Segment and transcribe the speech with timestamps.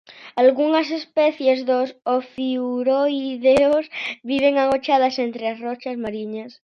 [0.43, 3.85] Algunhas especies dos ofiuroideos
[4.31, 6.51] viven agochadas entre as rochas mariñas.